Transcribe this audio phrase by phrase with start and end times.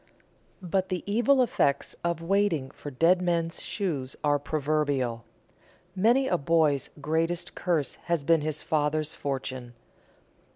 [0.63, 5.25] But the evil effects of waiting for dead men's shoes are proverbial.
[5.95, 9.75] Many a boy's greatest curse has been his father's fortune.